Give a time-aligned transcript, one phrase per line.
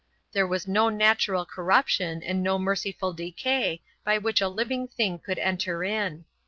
[0.31, 5.37] There was no natural corruption and no merciful decay by which a living thing could
[5.37, 6.25] enter in.